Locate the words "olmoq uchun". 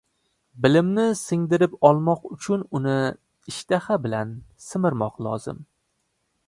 1.89-2.65